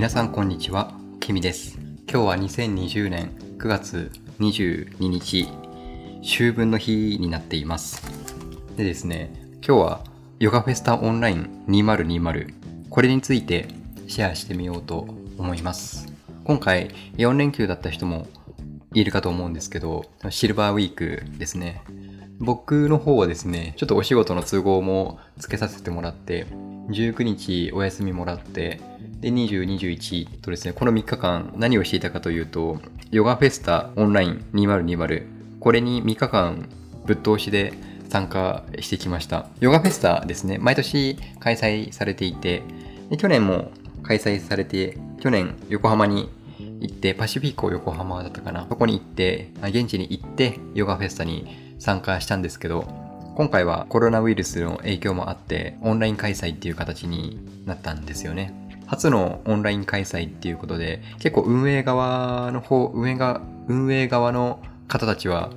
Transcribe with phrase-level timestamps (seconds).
[0.00, 1.76] 皆さんこんにちは、きみです。
[2.10, 5.46] 今日は2020年9月22日、
[6.22, 8.02] 秋分の日になっています。
[8.78, 10.04] でですね、今日は
[10.38, 12.54] ヨガフェスタオンライン2020、
[12.88, 13.68] これについて
[14.08, 15.06] シェアしてみようと
[15.36, 16.10] 思います。
[16.44, 16.88] 今回
[17.18, 18.26] 4連休だった人も
[18.94, 21.82] いるかと思うんですけど、シルバーウィークですね。
[22.38, 26.46] 僕の方はですね、ちょっとお仕事の都合もつけさせてもらって、
[26.90, 28.80] 19日お休みもらって、
[29.20, 35.26] で、20、21とですね、この3日間何をしていたかというと、ヨガフェスタオンライン2020、
[35.60, 36.68] これに3日間
[37.06, 37.72] ぶっ通しで
[38.08, 39.48] 参加してきました。
[39.60, 42.62] ヨガフェスタですね、毎年開催されていて、
[43.10, 43.70] で去年も
[44.02, 46.30] 開催されて、去年横浜に
[46.80, 48.66] 行って、パシフィコ横浜だったかな。
[48.68, 52.86] そこに行って、現地に行って、ヨガフェスタに参加したんですけど、
[53.40, 58.52] 今回はコロナウイルスの影響もあって、オンライン開催っていう形になったんですよね。
[58.86, 65.48] 初のオンライン開催っていうことで、結構運営側の方、運営が、運営側の方たちは、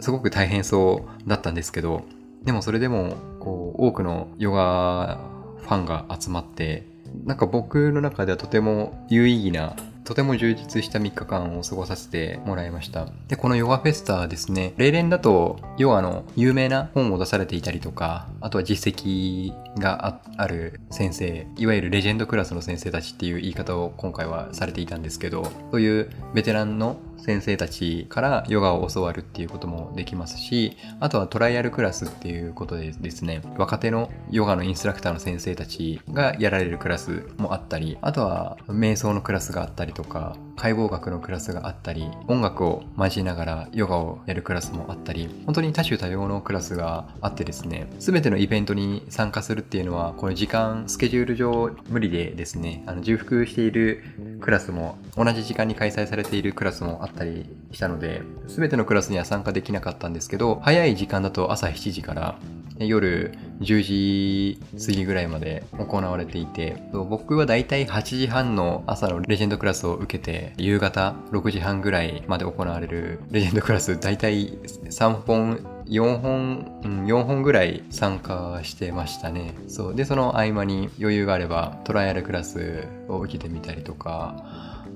[0.00, 2.02] すごく大変そうだったんですけど、
[2.42, 5.20] でもそれでも、こう、多くのヨガ
[5.60, 6.84] ファンが集まって、
[7.24, 13.08] なんか僕の中ではとても有意義な、とても充実した3日間を過ごさせてもらいました。
[13.26, 54.02] で、このヨガフェスタですね、例年だとヨガの有名な本を出されていたりとか、あとは実績がある先生、いわゆるレジェンドクラスの先生たちっていう言い方を今回はされていたんですけど、そういうベテランの先生たちからヨガを教わるっていうこともできますし、あとはトライアルクラスっていうことでですね、若手のヨガのインストラクターの先生たちがやられるクラスもあったり、あとは瞑想のクラスがあったりとか、解剖学のクラスがあったり、音楽を交えながらヨガをやるクラスもあったり、本当に多種多様のクラスがあってですね、すべてのイベントに参加するっていうのは、この時間、スケジュール上無理でですね、あの重複している
[54.40, 62.38] クラスも、同じ時間に開催されているクラスもあったりしたので、すべてのクラスには参加できなかったんですけど、早い時間だと朝7時から
[62.78, 79.54] 夜10時過ぎぐらいまで行われていて、僕はだいたい8時半の朝のレジェンドクラスを受けて、夕方6時半ぐらいまで行われるレジェンドクラス、だいたい3本、4本、うん、4本ぐらい参加してましたね。
[79.68, 79.94] そう。
[79.94, 84.34] で、その合間に余裕があればトライアルクラスを受けてみたりとか、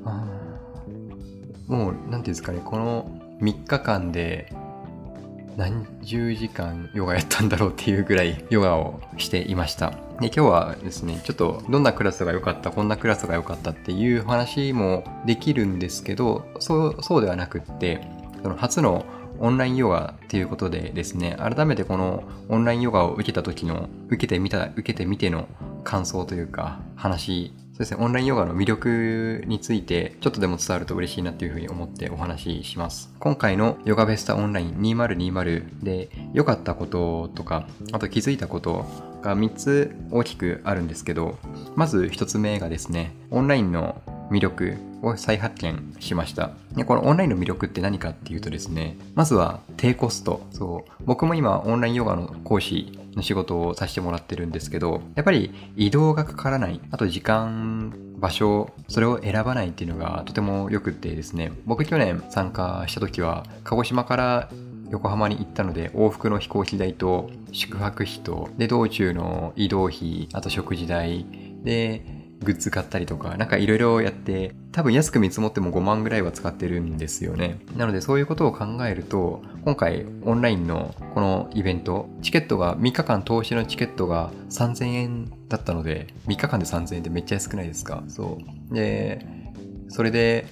[0.04, 0.47] あー
[1.68, 4.52] もう、なんていうんですかね、この3日間で
[5.56, 9.90] 何十時間ヨガやったんだろうっていうぐらいヨガをしていました。
[10.20, 18.06] で今日はですね、ちょっとどんなクラスが良かった、こんなクラスが良かったっていう話もできるんですけど、そうそうではなくって、
[18.42, 19.04] その初の
[19.40, 25.48] オンラインヨガっていうことでですね、改めてこのオンラインヨガを受けた時の、受けてみた、受けてみての
[25.84, 33.14] 感想というか、話、そうですね、オンラインヨガの魅力について、ちょっとでも伝わると嬉しいなっていうふうに思ってお話しします。
[33.20, 38.84] 今回のヨガベスタオンライン2020で良かったこととか、あと気づいたこと
[39.22, 41.38] が3つ大きくあるんですけど、
[41.76, 46.50] まず1つ目がですね、オンラインの魅力を再発見しました。
[46.74, 50.46] でこのオンラインの魅力って何かっていうとですね、まずは低コスト。
[50.50, 51.04] そう。
[51.04, 56.80] 僕も今オンラインヨガの講師の仕事をさせてもらってるんですけど、やっぱり移動がかからない。
[56.90, 64.50] あと時間、場所、それを選ばないっていうのがとても良くってですね、僕去年参加した時は、鹿児島から
[64.90, 71.26] 横浜に行ったので往復の飛行機代と宿泊費とで道中の移動費あと食事代
[71.62, 77.58] でグッズ買ったりとかなんかいろいろやって多分安く見積もっても5万ぐらいは使ってるんですよね。
[77.76, 88.02] なのでそういうことを考えると今回オンラインのこのイベントチケットが3日間投資のチケットが3000円だったので3日間で3000円ってめっちゃ安くないですか？
[88.08, 88.38] そ
[88.70, 88.74] う。
[88.74, 89.26] で
[89.88, 90.46] それで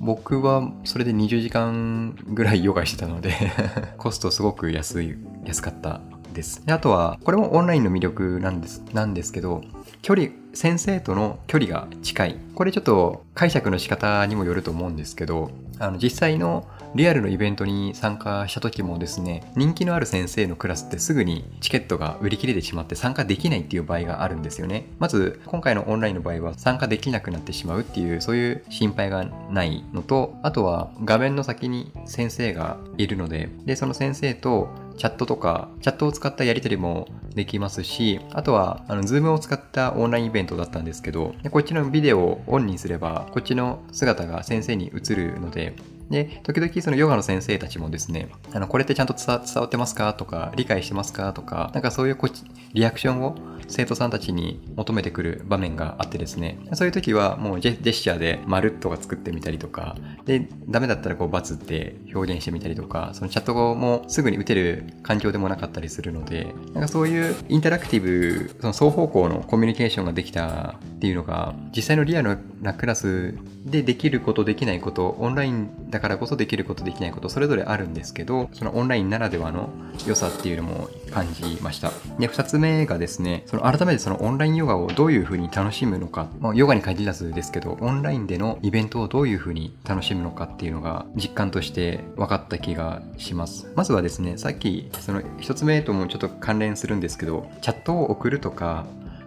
[0.00, 3.34] 僕はそれで20時間ぐらいヨガしてたので
[3.98, 6.00] コストすごく安い安かった
[6.32, 6.64] です。
[6.66, 9.62] であとはこれもオンラインの魅力なんですなんですけど
[10.02, 12.38] 距離先生との距離が近い。
[12.54, 24.86] これちょっと解釈の仕方にもよると思うんですけどあの実際のリアルのイベントに参加した時もですね人気のある先生のクラスってすぐにチケットが売り切れてしまって参加できないっていう場合があるんですよね。
[24.98, 34.68] まず今回のオンラインの場合は参加できなくなってしまうっていうそういう心配がないのとあとは画面の先に先生がいるのででその先生と
[35.02, 45.74] チャットとか、チャットを使ったやり取りもできますし、あとは、あの、 Zoom を使ったオンラインイベントだったんですけど、でこっちのビデオをオンにすれば、こっちの姿が先生に映るので、
[46.12, 50.14] で、時々そのヨガの先生たちもですね、あの、これってちゃんと伝わってますか？
[50.14, 51.32] とか、理解してますか？
[51.32, 52.28] とか、なんかそういうこ、
[52.74, 53.34] リアクションを
[53.68, 73.34] 生徒さんたちに求めてくる場面があってですね、そういう時はもうジェジェスチャーで丸とか作ってみたりとか、で、ダメだったらこうバツって表現してみたりとか、そのチャット語もすぐに打てる環境でもなかったりするので、なんかそういうインタラクティブ、その双方向のコミュニケーションができたっていうのが、実際のリアルなクラス
[73.64, 79.70] でできることできないこと、オンラインだからからこそできることできないこと、それぞれあるんですけど、そのオンラインならではの
[80.04, 81.92] 良さっていうのも感じました。
[82.18, 93.70] で、二つ目がですね、その改めてそのオンラインヨガをどういうふうに楽しむのか、まあ、ヨガに限らずですけど、オンラインでのイベントをどういうふうに楽しむのかっていうのが実感として分かった気がします。
[93.76, 98.86] まずはですね、さっきその一つ目ともちょっと関連するんですけど、チャットを送るとか、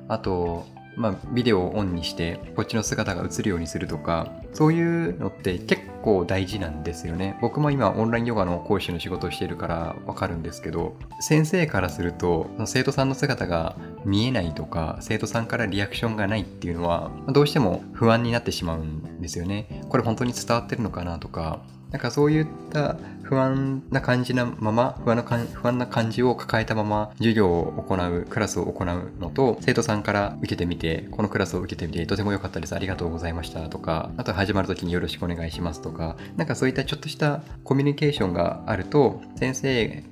[0.09, 7.37] あと、まあ、ビデオをオンにしてこっちの姿が映るようにするとかそういうのって結構大事なんですよね。
[7.41, 13.75] 僕も今オンラインヨガの講師の仕事をしているからわかるんですけど先生からすると生徒さんの姿が
[14.05, 19.83] 見えないとか生徒さんからリアクションがないっていうのはどうしても不安になってしまうんですよね。
[19.89, 21.61] これ本当に伝わってるのかなとか
[21.91, 32.75] なんかそういった不安な感じなまま、不安な不安な感じを抱えたまま授業を行う、クラスを行うのと、生徒さんから受けてみて、このクラスを受けてみてとても良かったです。
[32.75, 40.03] ありがとうございましたとか、あと始まる時によろしくお願いしますとか、なんかそういったちょっとしたコミュニケーションがあると、先生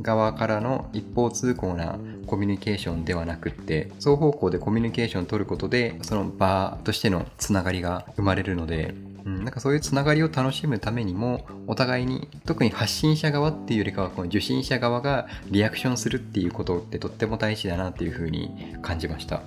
[0.00, 19.42] 側からの一方通行なコミュニケーションではなくって双方向でコミュニケーションを取ることでその場としてのつながりが生まれるのでうん、なんかそういうつながりを楽しむためにもお互いに特に発信者側っていうよりかはこの受信者側がリアクションするっていうことってとっても大事だなっていうふうに感じました。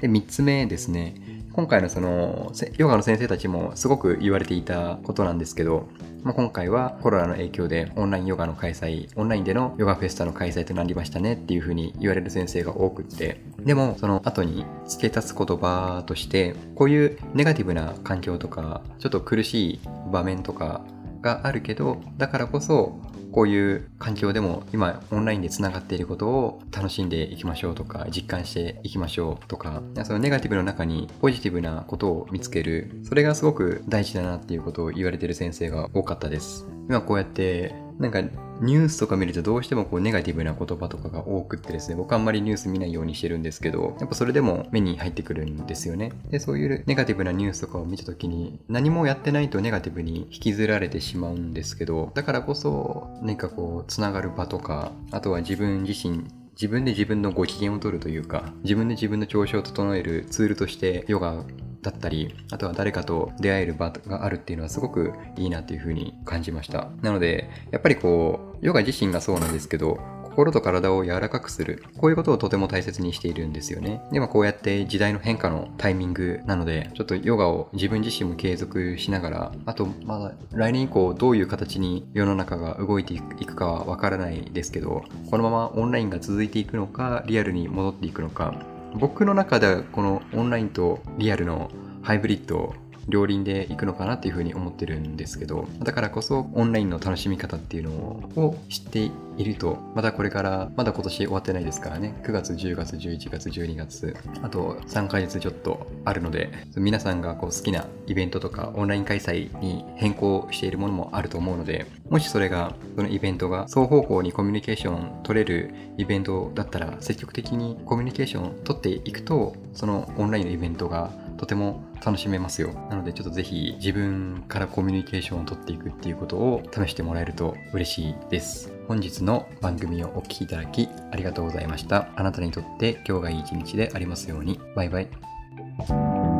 [0.00, 1.14] で3つ目ですね。
[1.54, 5.88] 今回のそのヨガの先生たちもすごく言われていたことなんですけど、
[6.24, 19.80] まあ、今回はコロナの影響でオンラインヨガの開催、オンラインでのヨガフェスタの開催となりましたねっていうふうに言われる先生が多くって、でもその後に付け足す言葉として、こういうネガティブな環境とか、ちょっと苦しい
[20.10, 20.80] 場面とか
[21.22, 22.98] があるけど、だからこそ
[23.34, 36.64] こういう環境でも今オンラインでつながっていることを楽しんでいきましょうとか実感していきましょうとかそのネガティブの中にポジティブなことを見つけるそれがすごく大事だなっていうことを言われてる先生が多かったです。
[36.88, 38.22] 今こうやってなんか
[38.60, 46.12] ニュースとか見るとどうしてもこうネガティブな言葉とかが多くってですね、僕あんまりニュース見ないようにしてるんですけど、やっぱそれでも目に入ってくるんですよね。
[46.30, 56.24] で、そういうネガティブなニュースとかを見た時に何もやってないとネガティブに引きずられてしまうんですけど、だからこそ何かこうつながる場とか、あとは自分自身
[56.54, 61.44] 自分で自分のご機嫌を取るというか、自分で自分の調子を整えるツールとしてヨガ
[61.84, 66.88] だったり、あとは誰かと出会える場があるっていうのはすごくいいなっていうふうに感じました。
[67.02, 69.98] なので、やっぱりこう、ヨガ自身がそうなんですけど、
[70.34, 71.84] 心と体を柔らかくする。
[71.96, 74.00] こういうことをとても大切にしているんですよね。
[74.10, 88.54] でもこうやって時代の変化のタイミングなので、ちょっとヨガを自分自身も継続しながら、あと、まだ来年以降どういう形に世の中が動いていくかはわからないですけど、このままオンラインが続いていくのか、リアルに戻っていくのか、
[88.94, 91.70] 僕の中ではこのオンラインとリアルの
[92.02, 92.74] ハイブリッド
[93.08, 102.14] 両輪でいくのかなっていうふうに思ってるんですけどだからこそオンラインの楽しみ方っていうのを知っているとまたこれからまだ今年終わってないですからね。
[102.22, 122.72] 9月10月11月12月あと3ヶ月ちょっとあるので皆さんがこう好きなイベントとかオンライン開催に変更しているものもあると思うのでもしそれがそのイベントが双方向にコミュニケーション取れるイベントだったら積極的にコミュニケーション取っていくとそのオンラインのイベントがとても楽しめますよ。
[122.90, 128.72] なのでちょっとぜひ自分からコミュニケーションを取っていくっていうことを試してもらえると嬉しいです。
[128.88, 132.08] 本日の番組をお聴きいただきありがとうございました。
[132.16, 134.60] あなたにとって今日がいい一日でありますように。
[134.74, 136.33] バイバイ。